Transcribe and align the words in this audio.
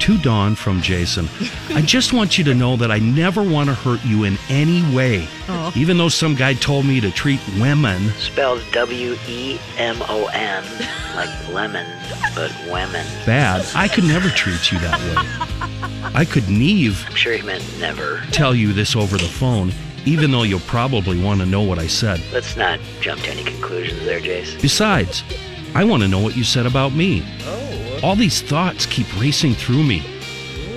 To 0.00 0.18
Dawn 0.18 0.54
from 0.54 0.82
Jason, 0.82 1.28
I 1.70 1.82
just 1.82 2.12
want 2.12 2.38
you 2.38 2.44
to 2.44 2.54
know 2.54 2.76
that 2.76 2.92
I 2.92 3.00
never 3.00 3.42
want 3.42 3.68
to 3.70 3.74
hurt 3.74 4.04
you 4.04 4.22
in 4.22 4.38
any 4.48 4.82
way. 4.94 5.26
Even 5.74 5.98
though 5.98 6.08
some 6.08 6.36
guy 6.36 6.54
told 6.54 6.86
me 6.86 7.00
to 7.00 7.10
treat 7.10 7.40
women 7.58 8.10
Spelled 8.12 8.62
W 8.70 9.16
E 9.26 9.58
M 9.78 9.96
O 10.02 10.26
N, 10.26 10.64
like 11.16 11.48
lemon, 11.48 11.86
but 12.36 12.52
women. 12.70 13.04
bad, 13.24 13.66
I 13.74 13.88
could 13.88 14.04
never 14.04 14.28
treat 14.28 14.70
you 14.70 14.78
that 14.78 15.00
way. 15.00 16.10
I 16.14 16.24
could 16.24 16.48
Neve 16.48 17.04
I'm 17.08 17.16
sure 17.16 17.32
he 17.32 17.42
meant 17.42 17.64
never. 17.80 18.22
tell 18.30 18.54
you 18.54 18.72
this 18.72 18.94
over 18.94 19.16
the 19.16 19.24
phone, 19.24 19.72
even 20.04 20.30
though 20.30 20.44
you'll 20.44 20.60
probably 20.60 21.20
want 21.20 21.40
to 21.40 21.46
know 21.46 21.62
what 21.62 21.80
I 21.80 21.88
said. 21.88 22.20
Let's 22.32 22.56
not 22.56 22.78
jump 23.00 23.22
to 23.22 23.30
any 23.30 23.42
conclusions 23.42 24.04
there, 24.04 24.20
Jace. 24.20 24.60
Besides, 24.62 25.24
I 25.74 25.82
want 25.82 26.02
to 26.04 26.08
know 26.08 26.20
what 26.20 26.36
you 26.36 26.44
said 26.44 26.64
about 26.66 26.92
me. 26.92 27.24
Oh. 27.40 27.65
All 28.02 28.14
these 28.16 28.40
thoughts 28.42 28.86
keep 28.86 29.06
racing 29.20 29.54
through 29.54 29.82
me. 29.82 30.02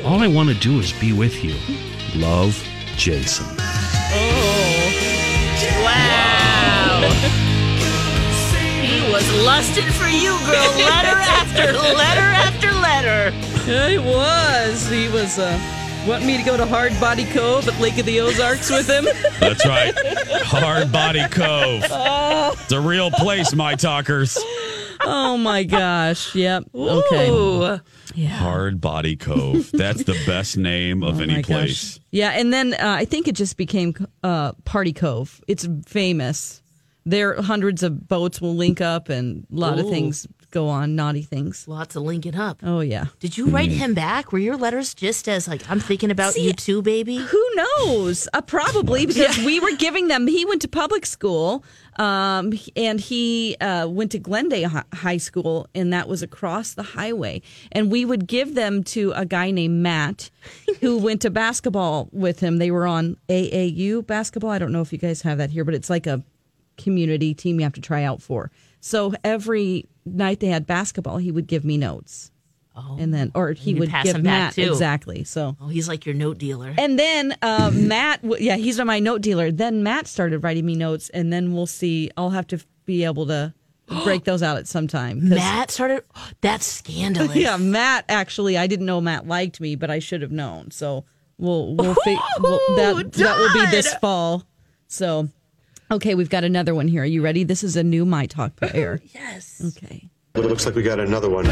All 0.03 0.19
I 0.21 0.27
want 0.27 0.49
to 0.49 0.55
do 0.55 0.79
is 0.79 0.91
be 0.93 1.13
with 1.13 1.43
you. 1.43 1.55
Love, 2.19 2.61
Jason. 2.95 3.45
Oh. 3.59 4.65
Wow. 5.83 7.09
He 8.81 9.11
was 9.11 9.29
lusting 9.43 9.85
for 9.91 10.07
you, 10.07 10.37
girl. 10.45 10.71
Letter 10.77 11.17
after 11.19 11.73
letter 11.73 12.21
after 12.21 12.71
letter. 12.71 13.35
Yeah, 13.69 13.89
he 13.89 13.97
was. 13.97 14.87
He 14.89 15.07
was 15.09 15.37
uh, 15.37 15.59
wanting 16.07 16.27
me 16.27 16.37
to 16.37 16.43
go 16.43 16.57
to 16.57 16.65
Hard 16.65 16.97
Body 16.99 17.25
Cove 17.25 17.67
at 17.67 17.79
Lake 17.79 17.97
of 17.97 18.05
the 18.05 18.21
Ozarks 18.21 18.69
with 18.71 18.89
him. 18.89 19.05
That's 19.39 19.65
right. 19.65 19.93
Hard 20.43 20.91
Body 20.91 21.27
Cove. 21.29 21.83
oh, 21.91 22.51
It's 22.63 22.71
a 22.71 22.79
real 22.81 23.11
place, 23.11 23.53
my 23.53 23.75
talkers. 23.75 24.37
Oh 25.11 25.37
my 25.37 25.63
gosh. 25.63 26.35
Yep. 26.35 26.65
Okay. 26.73 27.29
Ooh. 27.29 27.79
Hard 28.27 28.81
Body 28.81 29.15
Cove. 29.15 29.71
That's 29.71 30.03
the 30.03 30.17
best 30.25 30.57
name 30.57 31.03
of 31.03 31.19
Oh 31.19 31.23
any 31.23 31.41
place. 31.43 31.97
gosh. 31.97 32.05
Yeah, 32.11 32.31
and 32.31 32.51
then 32.53 32.73
uh, 32.73 32.77
I 32.99 33.05
think 33.05 33.27
it 33.27 33.35
just 33.35 33.57
became 33.57 33.93
uh, 34.23 34.53
Party 34.65 34.93
Cove. 34.93 35.41
It's 35.47 35.67
famous. 35.85 36.61
There, 37.05 37.41
hundreds 37.41 37.81
of 37.81 38.07
boats 38.07 38.39
will 38.41 38.55
link 38.55 38.81
up, 38.81 39.09
and 39.09 39.45
a 39.51 39.55
lot 39.55 39.79
of 39.79 39.89
things 39.89 40.27
go 40.51 40.67
on, 40.67 40.95
naughty 40.95 41.21
things. 41.21 41.67
Lots 41.67 41.95
of 41.95 42.03
linking 42.03 42.35
up. 42.35 42.59
Oh 42.63 42.81
yeah. 42.81 43.05
Did 43.19 43.37
you 43.37 43.47
write 43.47 43.71
him 43.71 43.93
back? 43.93 44.31
Were 44.31 44.37
your 44.39 44.57
letters 44.57 44.93
just 44.93 45.27
as 45.29 45.47
like 45.47 45.67
I'm 45.69 45.79
thinking 45.79 46.11
about 46.11 46.33
See, 46.33 46.45
you 46.45 46.53
too, 46.53 46.81
baby? 46.81 47.17
Who 47.17 47.49
knows? 47.55 48.27
Uh, 48.33 48.41
probably 48.41 49.05
because 49.05 49.37
we 49.45 49.59
were 49.59 49.75
giving 49.77 50.07
them. 50.07 50.27
He 50.27 50.45
went 50.45 50.61
to 50.63 50.67
public 50.67 51.05
school, 51.05 51.63
um, 51.99 52.53
and 52.77 52.99
he 52.99 53.57
uh, 53.59 53.87
went 53.87 54.11
to 54.11 54.19
Glendale 54.19 54.83
High 54.93 55.17
School, 55.17 55.67
and 55.75 55.91
that 55.91 56.07
was 56.07 56.23
across 56.23 56.73
the 56.73 56.81
highway. 56.81 57.41
And 57.73 57.91
we 57.91 58.05
would 58.05 58.25
give 58.25 58.55
them 58.55 58.83
to 58.85 59.11
a 59.11 59.25
guy 59.25 59.51
named 59.51 59.83
Matt, 59.83 60.31
who 60.79 60.97
went 61.03 61.21
to 61.23 61.29
basketball 61.29 62.07
with 62.13 62.39
him. 62.39 62.57
They 62.57 62.71
were 62.71 62.87
on 62.87 63.17
AAU 63.27 64.07
basketball. 64.07 64.49
I 64.49 64.59
don't 64.59 64.71
know 64.71 64.81
if 64.81 64.93
you 64.93 64.97
guys 64.97 65.21
have 65.23 65.37
that 65.39 65.49
here, 65.49 65.65
but 65.65 65.73
it's 65.73 65.89
like 65.89 66.07
a 66.07 66.23
community 66.77 67.33
team 67.33 67.59
you 67.59 67.65
have 67.65 67.73
to 67.73 67.81
try 67.81 68.03
out 68.03 68.21
for. 68.21 68.49
So 68.79 69.13
every 69.25 69.85
night 70.05 70.39
they 70.39 70.47
had 70.47 70.65
basketball, 70.65 71.17
he 71.17 71.31
would 71.31 71.47
give 71.47 71.65
me 71.65 71.77
notes. 71.77 72.31
Oh. 72.81 72.97
And 72.99 73.13
then, 73.13 73.31
or 73.35 73.51
he 73.51 73.71
you'd 73.71 73.79
would 73.79 73.89
pass 73.89 74.05
give 74.05 74.13
them 74.13 74.23
back, 74.23 74.39
Matt 74.39 74.53
too. 74.55 74.71
exactly. 74.71 75.23
So 75.23 75.55
Oh, 75.61 75.67
he's 75.67 75.87
like 75.87 76.05
your 76.05 76.15
note 76.15 76.37
dealer. 76.37 76.73
and 76.77 76.97
then 76.97 77.35
uh, 77.41 77.71
Matt, 77.73 78.21
w- 78.21 78.43
yeah, 78.43 78.55
he's 78.55 78.79
my 78.79 78.99
note 78.99 79.21
dealer. 79.21 79.51
Then 79.51 79.83
Matt 79.83 80.07
started 80.07 80.43
writing 80.43 80.65
me 80.65 80.75
notes, 80.75 81.09
and 81.09 81.31
then 81.33 81.53
we'll 81.53 81.67
see. 81.67 82.09
I'll 82.17 82.29
have 82.29 82.47
to 82.47 82.59
be 82.85 83.03
able 83.03 83.25
to 83.27 83.53
break 84.03 84.23
those 84.23 84.41
out 84.43 84.57
at 84.57 84.67
some 84.67 84.87
time. 84.87 85.27
Matt 85.29 85.71
started. 85.71 86.03
That's 86.41 86.65
scandalous. 86.65 87.35
yeah, 87.35 87.57
Matt. 87.57 88.05
Actually, 88.09 88.57
I 88.57 88.67
didn't 88.67 88.85
know 88.85 89.01
Matt 89.01 89.27
liked 89.27 89.59
me, 89.59 89.75
but 89.75 89.89
I 89.89 89.99
should 89.99 90.21
have 90.21 90.31
known. 90.31 90.71
So 90.71 91.05
we'll 91.37 91.75
we'll, 91.75 91.95
fi- 92.05 92.19
we'll 92.39 92.59
that 92.77 93.11
that 93.13 93.37
will 93.37 93.53
be 93.65 93.69
this 93.71 93.93
fall. 93.95 94.43
So 94.87 95.29
okay, 95.91 96.15
we've 96.15 96.29
got 96.29 96.43
another 96.43 96.73
one 96.75 96.87
here. 96.87 97.01
Are 97.01 97.05
you 97.05 97.21
ready? 97.21 97.43
This 97.43 97.63
is 97.63 97.75
a 97.75 97.83
new 97.83 98.05
my 98.05 98.25
talk 98.27 98.55
player. 98.55 99.01
Yes. 99.13 99.61
Okay. 99.77 100.09
It 100.35 100.41
looks 100.45 100.65
like 100.67 100.75
we 100.75 100.83
got 100.83 100.99
another 100.99 101.29
one. 101.29 101.45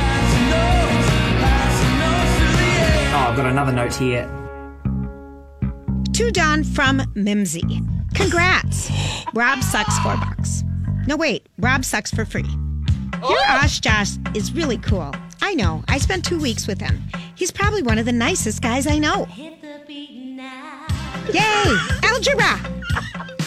Oh, 3.18 3.22
I've 3.22 3.36
got 3.36 3.48
another 3.48 3.72
note 3.72 3.96
here. 3.96 4.30
To 6.14 6.32
Dawn 6.32 6.64
from 6.64 7.02
Mimsy. 7.16 7.82
Congrats. 8.14 8.92
Rob 9.34 9.64
sucks 9.64 9.98
four 10.00 10.16
bucks. 10.18 10.64
No, 11.08 11.18
wait. 11.18 11.50
Rob 11.58 11.84
sucks 11.84 12.12
for 12.12 12.26
free. 12.26 12.44
Your 12.44 13.40
oh! 13.40 13.60
Osh 13.64 13.80
Josh 13.80 14.12
is 14.36 14.54
really 14.54 14.78
cool. 14.78 15.16
I 15.42 15.56
know. 15.56 15.84
I 15.88 15.98
spent 15.98 16.26
two 16.26 16.40
weeks 16.40 16.68
with 16.68 16.80
him. 16.80 17.02
He's 17.34 17.50
probably 17.50 17.82
one 17.82 17.98
of 17.98 18.06
the 18.06 18.12
nicest 18.12 18.62
guys 18.62 18.86
I 18.86 19.00
know. 19.00 19.28
Yay! 19.36 19.64
Algebra! 22.04 22.54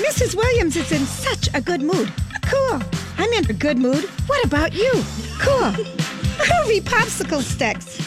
Mrs. 0.03 0.35
Williams 0.35 0.75
is 0.75 0.91
in 0.91 1.07
such 1.07 1.49
a 1.55 1.61
good 1.61 1.81
mood. 1.81 2.13
Cool. 2.43 2.83
I'm 3.19 3.33
in 3.35 3.49
a 3.49 3.53
good 3.53 3.79
mood. 3.79 4.03
What 4.27 4.45
about 4.45 4.75
you? 4.75 4.91
Cool. 5.39 5.71
Groovy 6.41 6.81
popsicle 6.81 7.41
sticks. 7.41 8.01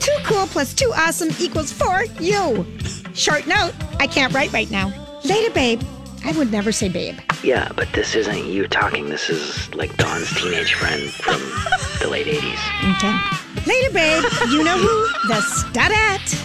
Two 0.00 0.16
cool 0.24 0.46
plus 0.46 0.74
two 0.74 0.92
awesome 0.96 1.28
equals 1.38 1.72
four 1.72 2.04
you. 2.18 2.66
Short 3.14 3.46
note. 3.46 3.72
I 3.98 4.06
can't 4.06 4.32
write 4.32 4.52
right 4.52 4.70
now. 4.70 4.92
Later, 5.24 5.52
babe. 5.52 5.80
I 6.24 6.32
would 6.32 6.50
never 6.50 6.72
say 6.72 6.88
babe. 6.88 7.18
Yeah, 7.42 7.70
but 7.74 7.90
this 7.92 8.14
isn't 8.14 8.46
you 8.46 8.66
talking. 8.66 9.08
This 9.08 9.30
is 9.30 9.72
like 9.74 9.96
Dawn's 9.96 10.34
teenage 10.34 10.74
friend 10.74 11.02
from 11.10 11.40
the 12.00 12.08
late 12.10 12.26
80s. 12.26 12.96
Okay. 12.96 13.66
Later, 13.66 13.92
babe. 13.92 14.24
You 14.50 14.64
know 14.64 14.78
who? 14.78 15.28
The 15.28 15.40
studette. 15.42 16.44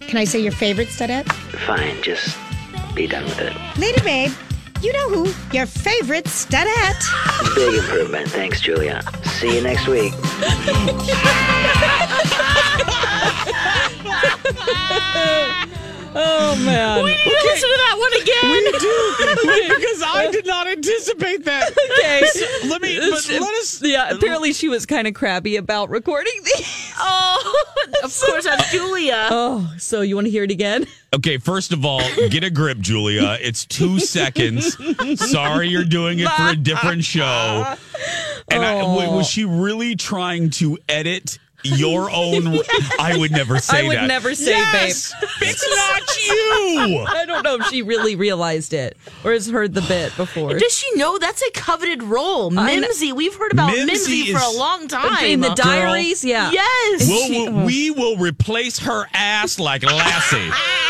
Can 0.00 0.18
I 0.18 0.24
say 0.24 0.40
your 0.40 0.52
favorite 0.52 0.88
studette? 0.88 1.30
Fine, 1.66 2.02
just 2.02 2.36
be 2.94 3.06
done 3.06 3.24
with 3.24 3.40
it. 3.40 3.52
Later, 3.78 4.02
babe. 4.04 4.32
You 4.82 4.92
know 4.92 5.08
who? 5.08 5.34
Your 5.56 5.66
favorite 5.66 6.28
studette. 6.28 7.02
Big 7.54 7.74
improvement. 7.74 8.28
Thanks, 8.28 8.60
Julia. 8.60 9.02
See 9.24 9.56
you 9.56 9.62
next 9.62 9.86
week. 9.86 10.12
Oh 16.16 16.54
man. 16.64 17.02
We 17.02 17.10
need 17.10 17.18
to 17.24 17.30
listen 17.30 17.68
to 17.68 17.76
that 17.76 17.94
that 17.94 18.00
one 18.00 18.12
again? 18.22 18.50
We 18.50 18.78
do 18.78 19.74
because 19.76 20.02
I 20.02 20.28
did 20.30 20.46
not 20.46 20.66
anticipate 20.66 21.44
that. 21.44 21.70
Okay. 21.70 22.26
So, 22.26 22.68
let 22.68 22.82
me 22.82 22.98
but 22.98 23.28
let 23.28 23.54
us. 23.54 23.82
Yeah, 23.82 24.10
apparently 24.10 24.52
she 24.52 24.68
was 24.68 24.86
kind 24.86 25.06
of 25.06 25.14
crabby 25.14 25.56
about 25.56 25.90
recording 25.90 26.32
these. 26.44 26.92
Oh, 26.98 27.64
of 28.04 28.20
course, 28.20 28.46
I'm 28.46 28.60
Julia. 28.70 29.28
Oh, 29.30 29.74
so 29.78 30.00
you 30.00 30.14
want 30.14 30.26
to 30.26 30.30
hear 30.30 30.44
it 30.44 30.50
again? 30.50 30.86
Okay, 31.14 31.38
first 31.38 31.72
of 31.72 31.84
all, 31.84 32.02
get 32.28 32.44
a 32.44 32.50
grip, 32.50 32.78
Julia. 32.78 33.38
It's 33.40 33.64
two 33.64 33.98
seconds. 34.00 34.76
Sorry, 35.30 35.68
you're 35.68 35.84
doing 35.84 36.18
it 36.18 36.28
for 36.28 36.48
a 36.48 36.56
different 36.56 37.04
show. 37.04 37.74
And 38.48 38.64
I, 38.64 38.80
oh. 38.80 38.94
w- 38.94 39.16
was 39.16 39.28
she 39.28 39.44
really 39.44 39.96
trying 39.96 40.50
to 40.50 40.78
edit? 40.88 41.38
Your 41.64 42.10
own. 42.14 42.58
I 42.98 43.16
would 43.16 43.30
never 43.32 43.58
say 43.58 43.76
that. 43.78 43.84
I 43.84 43.88
would 43.88 43.96
that. 43.96 44.06
never 44.06 44.34
say, 44.34 44.50
yes, 44.52 45.14
It's 45.40 45.76
not 45.76 46.26
you. 46.26 47.04
I 47.08 47.24
don't 47.26 47.42
know 47.42 47.56
if 47.56 47.66
she 47.68 47.82
really 47.82 48.16
realized 48.16 48.72
it 48.74 48.96
or 49.24 49.32
has 49.32 49.48
heard 49.48 49.74
the 49.74 49.80
bit 49.82 50.14
before. 50.16 50.58
Does 50.58 50.76
she 50.76 50.94
know 50.96 51.18
that's 51.18 51.42
a 51.42 51.50
coveted 51.52 52.02
role? 52.02 52.50
Mimsy. 52.50 53.12
We've 53.12 53.34
heard 53.34 53.52
about 53.52 53.72
Mimsy 53.72 53.86
Mimsy, 53.86 54.32
for 54.32 54.40
a 54.40 54.50
long 54.58 54.88
time. 54.88 55.24
In 55.24 55.40
the 55.40 55.54
diaries, 55.54 56.24
yeah. 56.24 56.50
Yes. 56.52 57.08
We'll, 57.08 57.26
she- 57.26 57.48
we'll- 57.48 57.64
we 57.66 57.90
will 57.90 58.16
replace 58.18 58.78
her 58.80 59.06
ass 59.14 59.58
like 59.58 59.82
Lassie. 59.82 60.50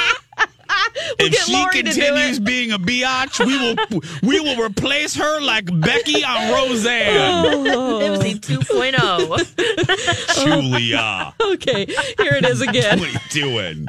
if 1.18 1.32
get 1.32 1.46
she 1.46 1.52
Lori 1.52 1.82
continues 1.82 2.38
being 2.40 2.72
a 2.72 2.78
biatch, 2.78 3.44
we 3.44 3.56
will 3.58 3.76
we 4.22 4.40
will 4.40 4.62
replace 4.62 5.14
her 5.14 5.40
like 5.40 5.66
Becky 5.80 6.24
on 6.24 6.52
Roseanne. 6.52 7.64
Mimsy 7.64 8.34
2.0. 8.40 10.44
Julia, 10.44 11.34
Okay, 11.54 11.86
here 11.86 12.34
it 12.34 12.44
is 12.44 12.60
again. 12.60 12.98
what 13.00 13.08
are 13.08 13.12
you 13.12 13.18
doing? 13.30 13.86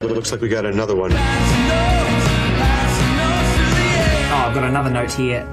It 0.00 0.10
looks 0.10 0.32
like 0.32 0.40
we 0.40 0.48
got 0.48 0.64
another 0.66 0.96
one. 0.96 1.12
Oh, 1.12 1.16
I've 4.34 4.54
got 4.54 4.64
another 4.64 4.90
note 4.90 5.12
here. 5.12 5.46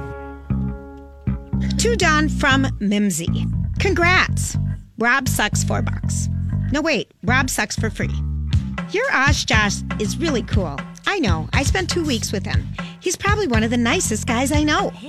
To 1.78 1.96
Dawn 1.96 2.28
from 2.30 2.68
Mimsy. 2.80 3.46
Congrats. 3.80 4.58
Rob 4.98 5.28
sucks 5.30 5.64
four 5.64 5.82
bucks. 5.82 6.28
No, 6.72 6.82
wait. 6.82 7.12
Rob 7.24 7.50
sucks 7.50 7.76
for 7.76 7.90
free. 7.90 8.10
Your 8.92 9.06
Osh 9.14 9.46
Josh 9.46 9.84
is 10.00 10.18
really 10.18 10.42
cool. 10.42 10.80
I 11.06 11.20
know. 11.20 11.48
I 11.54 11.62
spent 11.62 11.92
two 11.92 12.04
weeks 12.04 12.32
with 12.32 12.44
him. 12.44 12.68
He's 13.00 13.16
probably 13.16 13.48
one 13.48 13.62
of 13.62 13.70
the 13.70 13.78
nicest 13.78 14.26
guys 14.26 14.52
I 14.52 14.64
know. 14.64 14.92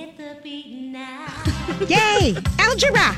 Yay! 1.89 2.37
Algebra! 2.59 3.17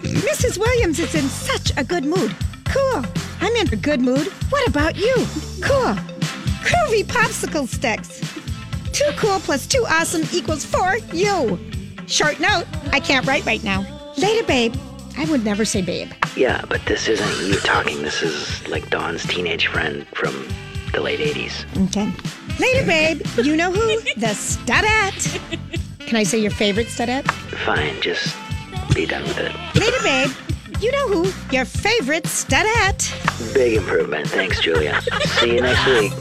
Mrs. 0.00 0.56
Williams 0.58 0.98
is 0.98 1.14
in 1.14 1.28
such 1.28 1.76
a 1.76 1.84
good 1.84 2.04
mood. 2.04 2.34
Cool. 2.64 3.04
I'm 3.42 3.54
in 3.56 3.70
a 3.72 3.76
good 3.76 4.00
mood. 4.00 4.26
What 4.48 4.66
about 4.66 4.96
you? 4.96 5.14
Cool. 5.60 5.94
Groovy 6.64 7.04
popsicle 7.04 7.68
sticks. 7.68 8.20
Two 8.92 9.10
cool 9.16 9.38
plus 9.40 9.66
two 9.66 9.84
awesome 9.86 10.22
equals 10.32 10.64
four 10.64 10.96
you. 11.12 11.58
Short 12.06 12.40
note, 12.40 12.64
I 12.92 13.00
can't 13.00 13.26
write 13.26 13.44
right 13.44 13.62
now. 13.62 13.84
Later, 14.16 14.46
babe. 14.46 14.74
I 15.16 15.24
would 15.30 15.44
never 15.44 15.64
say 15.64 15.82
babe. 15.82 16.10
Yeah, 16.36 16.64
but 16.68 16.84
this 16.86 17.08
isn't 17.08 17.48
you 17.48 17.58
talking. 17.60 18.02
This 18.02 18.22
is 18.22 18.66
like 18.68 18.88
Dawn's 18.90 19.24
teenage 19.26 19.66
friend 19.66 20.06
from 20.08 20.48
the 20.92 21.00
late 21.00 21.20
80s. 21.20 21.64
Okay. 21.88 22.10
Later, 22.58 22.86
babe. 22.86 23.22
You 23.44 23.56
know 23.56 23.70
who? 23.72 24.00
The 24.16 24.34
studette. 24.34 25.40
Can 26.00 26.16
I 26.16 26.24
say 26.24 26.38
your 26.38 26.50
favorite 26.50 26.88
studette? 26.88 27.30
Fine, 27.30 28.00
just 28.00 28.36
be 28.94 29.06
done 29.06 29.22
with 29.22 29.38
it. 29.38 29.54
Later, 29.80 30.02
babe. 30.02 30.30
You 30.80 30.90
know 30.92 31.08
who? 31.08 31.54
Your 31.54 31.64
favorite 31.64 32.26
studette. 32.26 33.14
Big 33.54 33.76
improvement. 33.76 34.26
Thanks, 34.28 34.60
Julia. 34.60 35.00
See 35.38 35.54
you 35.54 35.60
next 35.60 35.86
week. 35.86 36.12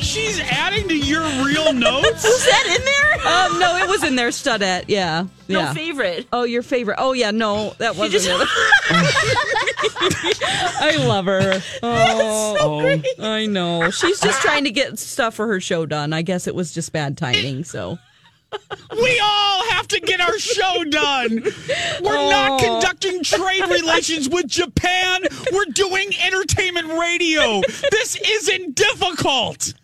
She's 0.00 0.40
adding 0.40 0.88
to 0.88 0.96
your 0.96 1.22
real 1.44 1.72
notes. 1.74 2.22
Was 2.24 2.44
that 2.46 2.76
in 2.78 2.84
there? 2.84 3.32
Um, 3.32 3.58
no, 3.58 3.76
it 3.76 3.88
was 3.88 4.04
in 4.04 4.16
there, 4.16 4.30
studette. 4.30 4.88
Yeah, 4.88 5.26
No 5.48 5.60
yeah. 5.60 5.74
favorite. 5.74 6.26
Oh, 6.32 6.44
your 6.44 6.62
favorite. 6.62 6.96
Oh, 6.98 7.12
yeah, 7.12 7.30
no, 7.30 7.74
that 7.78 7.96
wasn't 7.96 8.22
just- 8.24 8.28
it. 8.28 8.48
I 10.80 10.96
love 11.06 11.26
her. 11.26 11.60
Oh, 11.82 13.00
I 13.18 13.46
know. 13.46 13.90
She's 13.90 14.20
just 14.20 14.40
trying 14.42 14.64
to 14.64 14.70
get 14.70 14.98
stuff 14.98 15.34
for 15.34 15.46
her 15.48 15.60
show 15.60 15.86
done. 15.86 16.12
I 16.12 16.22
guess 16.22 16.46
it 16.46 16.54
was 16.54 16.72
just 16.72 16.92
bad 16.92 17.18
timing. 17.18 17.64
So 17.64 17.98
We 18.92 19.20
all 19.20 19.64
have 19.70 19.88
to 19.88 20.00
get 20.00 20.20
our 20.20 20.38
show 20.38 20.84
done. 20.84 21.42
We're 22.02 22.30
not 22.30 22.60
Oh. 22.62 22.64
conducting 22.80 23.22
trade 23.22 23.68
relations 23.68 24.28
with 24.28 24.46
Japan. 24.46 25.22
We're 25.52 25.64
doing 25.66 26.12
entertainment 26.24 26.88
radio. 26.98 27.60
This 27.90 28.16
isn't 28.16 28.74
difficult. 28.74 29.74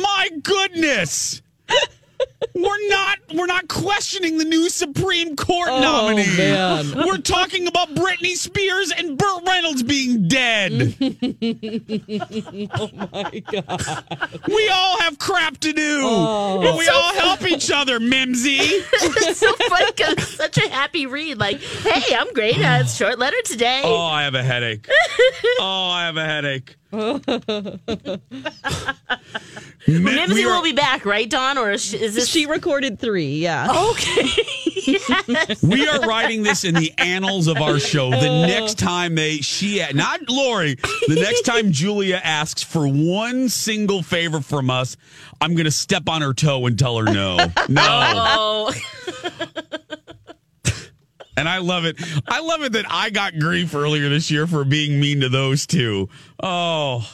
My 0.00 0.28
goodness. 0.42 1.42
We're 2.54 2.88
not 2.88 3.18
we're 3.34 3.46
not 3.46 3.68
questioning 3.68 4.38
the 4.38 4.44
new 4.44 4.68
Supreme 4.68 5.36
Court 5.36 5.68
Oh, 5.70 5.80
nominee. 5.80 6.36
man. 6.36 7.06
We're 7.06 7.18
talking 7.18 7.68
about 7.68 7.94
Britney 7.94 8.34
Spears 8.36 8.90
and 8.90 9.16
Burt 9.16 9.44
Reynolds 9.46 9.84
being 9.84 10.26
dead. 10.26 10.72
oh 12.74 12.90
my 13.12 13.42
god. 13.52 14.42
we 14.48 14.68
all 14.68 14.98
have 15.00 15.18
crap 15.20 15.58
to 15.58 15.72
do. 15.72 16.00
Oh. 16.02 16.60
But 16.62 16.76
we 16.78 16.88
all 16.88 17.14
help 17.14 17.42
each 17.42 17.70
other, 17.70 18.00
Mimsy. 18.00 18.56
it's 18.60 19.38
so 19.38 19.52
funny 19.68 19.92
because 19.96 20.28
such 20.28 20.58
a 20.58 20.68
happy 20.68 21.06
read. 21.06 21.38
Like, 21.38 21.60
hey, 21.60 22.16
I'm 22.16 22.32
great. 22.32 22.56
Uh, 22.58 22.78
it's 22.80 22.96
short 22.96 23.18
letter 23.20 23.40
today. 23.44 23.82
Oh, 23.84 23.96
I 24.06 24.24
have 24.24 24.34
a 24.34 24.42
headache. 24.42 24.88
oh, 25.60 25.90
I 25.92 26.06
have 26.06 26.16
a 26.16 26.24
headache. 26.24 26.74
Mi- 29.88 29.98
Mimsy 30.00 30.34
we 30.34 30.44
are- 30.44 30.54
will 30.54 30.62
be 30.62 30.72
back, 30.72 31.06
right, 31.06 31.28
Dawn? 31.28 31.56
Or 31.56 31.70
is, 31.70 31.94
is 31.94 32.14
this? 32.14 32.28
She 32.28 32.44
recorded 32.44 32.98
three. 32.98 33.36
Yeah. 33.36 33.88
okay. 33.90 34.28
yes. 34.86 35.62
we 35.62 35.88
are 35.88 36.00
writing 36.00 36.42
this 36.42 36.64
in 36.64 36.74
the 36.74 36.92
annals 36.98 37.46
of 37.46 37.56
our 37.56 37.78
show. 37.78 38.10
The 38.10 38.28
oh. 38.28 38.46
next 38.46 38.78
time 38.78 39.14
they 39.14 39.38
she 39.38 39.82
not 39.94 40.28
Lori, 40.28 40.74
the 40.74 41.14
next 41.14 41.42
time 41.42 41.72
Julia 41.78 42.20
asks 42.22 42.62
for 42.62 42.86
one 42.86 43.48
single 43.48 44.02
favor 44.02 44.40
from 44.42 44.68
us, 44.68 44.96
I'm 45.40 45.54
gonna 45.54 45.70
step 45.70 46.08
on 46.08 46.20
her 46.20 46.34
toe 46.34 46.66
and 46.66 46.78
tell 46.78 46.98
her 46.98 47.04
no. 47.04 47.38
No. 47.68 47.82
Oh. 47.86 48.74
And 51.36 51.48
I 51.48 51.58
love 51.58 51.84
it. 51.84 51.96
I 52.26 52.40
love 52.40 52.62
it 52.62 52.72
that 52.72 52.86
I 52.90 53.10
got 53.10 53.38
grief 53.38 53.74
earlier 53.74 54.08
this 54.08 54.28
year 54.28 54.48
for 54.48 54.64
being 54.64 54.98
mean 54.98 55.20
to 55.20 55.28
those 55.28 55.66
two. 55.66 56.08
Oh. 56.42 57.08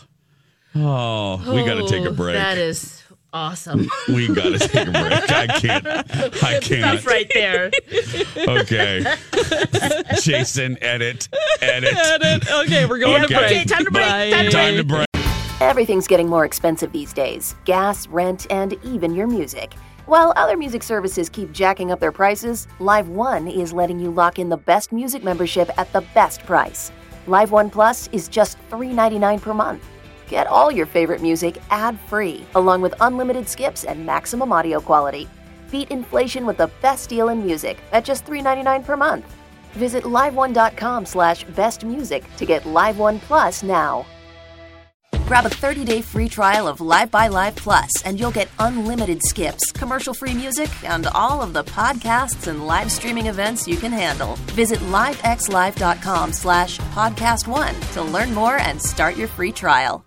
Oh, 0.76 1.54
we 1.54 1.64
got 1.64 1.74
to 1.74 1.86
take 1.88 2.04
a 2.04 2.08
Oh, 2.08 2.12
break. 2.12 2.34
That 2.36 2.58
is 2.58 3.02
awesome. 3.32 3.88
We 4.08 4.28
got 4.28 4.58
to 4.58 4.58
take 4.58 4.88
a 4.88 4.90
break. 4.90 5.30
I 5.30 5.46
can't. 5.46 5.86
I 5.86 6.60
can't. 6.60 6.64
Stuff 7.00 7.06
right 7.06 7.30
there. 7.32 7.70
Okay. 8.36 9.04
Jason, 10.20 10.76
edit, 10.82 11.28
edit. 11.60 11.94
Edit. 11.94 12.50
Okay, 12.52 12.86
we're 12.86 12.98
going 12.98 13.24
Okay. 13.24 13.34
to 13.34 13.38
break. 13.40 13.50
Okay, 13.52 13.64
time 13.64 13.84
to 13.84 13.90
break. 13.90 14.06
Bye. 14.06 14.30
Time 14.30 14.44
to 14.46 14.50
Time 14.50 14.76
to 14.76 14.84
break. 14.84 15.06
Everything's 15.60 16.06
getting 16.06 16.28
more 16.28 16.44
expensive 16.44 16.92
these 16.92 17.12
days 17.12 17.54
gas, 17.64 18.06
rent, 18.08 18.46
and 18.50 18.74
even 18.84 19.14
your 19.14 19.26
music. 19.26 19.74
While 20.06 20.34
other 20.36 20.56
music 20.56 20.82
services 20.82 21.28
keep 21.30 21.50
jacking 21.52 21.90
up 21.90 21.98
their 22.00 22.12
prices, 22.12 22.66
Live 22.78 23.08
One 23.08 23.46
is 23.48 23.72
letting 23.72 23.98
you 23.98 24.10
lock 24.10 24.38
in 24.38 24.48
the 24.50 24.56
best 24.58 24.92
music 24.92 25.24
membership 25.24 25.70
at 25.78 25.90
the 25.94 26.02
best 26.14 26.44
price. 26.44 26.92
Live 27.26 27.52
One 27.52 27.70
Plus 27.70 28.08
is 28.12 28.28
just 28.28 28.58
$3.99 28.70 29.40
per 29.40 29.54
month. 29.54 29.82
Get 30.28 30.46
all 30.46 30.70
your 30.70 30.86
favorite 30.86 31.22
music 31.22 31.62
ad 31.70 31.98
free, 32.00 32.44
along 32.54 32.82
with 32.82 32.94
unlimited 33.00 33.48
skips 33.48 33.84
and 33.84 34.04
maximum 34.04 34.52
audio 34.52 34.80
quality. 34.80 35.28
Beat 35.70 35.90
inflation 35.90 36.46
with 36.46 36.56
the 36.56 36.70
best 36.80 37.08
deal 37.08 37.28
in 37.28 37.44
music 37.44 37.78
at 37.92 38.04
just 38.04 38.24
$3.99 38.24 38.84
per 38.84 38.96
month. 38.96 39.34
Visit 39.72 40.04
liveone.com 40.04 41.04
slash 41.04 41.44
bestmusic 41.46 42.22
to 42.36 42.46
get 42.46 42.64
Live 42.64 42.98
One 42.98 43.18
Plus 43.20 43.62
now. 43.62 44.06
Grab 45.26 45.46
a 45.46 45.48
30-day 45.48 46.02
free 46.02 46.28
trial 46.28 46.68
of 46.68 46.82
Live 46.82 47.10
by 47.10 47.28
Live 47.28 47.56
Plus, 47.56 48.02
and 48.04 48.20
you'll 48.20 48.30
get 48.30 48.48
unlimited 48.58 49.20
skips, 49.24 49.72
commercial-free 49.72 50.34
music, 50.34 50.68
and 50.84 51.06
all 51.08 51.40
of 51.40 51.54
the 51.54 51.64
podcasts 51.64 52.46
and 52.46 52.66
live 52.66 52.92
streaming 52.92 53.26
events 53.26 53.66
you 53.66 53.78
can 53.78 53.90
handle. 53.90 54.36
Visit 54.52 54.80
livexlive.com 54.80 56.32
slash 56.32 56.78
podcast 56.78 57.48
one 57.48 57.74
to 57.92 58.02
learn 58.02 58.34
more 58.34 58.58
and 58.58 58.80
start 58.80 59.16
your 59.16 59.28
free 59.28 59.50
trial. 59.52 60.04